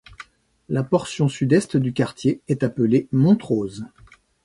La 0.67 0.81
portion 0.83 1.27
sud-est 1.27 1.77
du 1.77 1.93
quartier 1.93 2.41
est 2.47 2.63
appelé 2.63 3.07
Montrose. 3.11 3.85